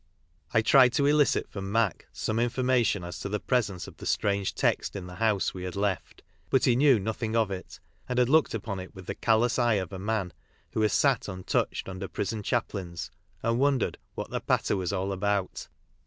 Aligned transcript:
I 0.51 0.63
tried 0.63 0.93
to 0.93 1.05
elicit 1.05 1.47
from 1.47 1.71
Mac 1.71 2.07
some 2.11 2.39
information 2.39 3.03
as 3.03 3.19
to 3.19 3.29
the 3.29 3.39
presence 3.39 3.87
of 3.87 3.97
the 3.97 4.07
strange 4.07 4.55
text 4.55 4.95
in 4.95 5.05
the 5.05 5.17
house 5.17 5.53
we 5.53 5.61
had 5.63 5.75
left, 5.75 6.23
but 6.49 6.65
he 6.65 6.75
knew 6.75 6.97
no 6.97 7.13
thing 7.13 7.35
of 7.35 7.51
it, 7.51 7.79
and 8.09 8.17
had 8.17 8.27
looked 8.27 8.55
upon 8.55 8.79
it 8.79 8.95
with 8.95 9.05
the 9.05 9.13
callous 9.13 9.59
eye 9.59 9.75
of 9.75 9.93
a 9.93 9.99
man 9.99 10.33
who 10.71 10.81
has 10.81 10.91
sat 10.93 11.27
untouched 11.27 11.87
under 11.87 12.07
prison 12.07 12.41
chaplains 12.41 13.11
and 13.43 13.59
wondered 13.59 13.99
what" 14.15 14.31
the 14.31 14.39
patter 14.41 14.75
was 14.75 14.91
all 14.91 15.11
about." 15.11 15.67